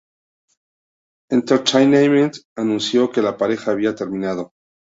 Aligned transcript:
Entertainment 1.37 2.39
anunció 2.55 3.11
que 3.11 3.21
la 3.21 3.37
pareja 3.37 3.69
había 3.69 3.93
terminado. 3.93 4.49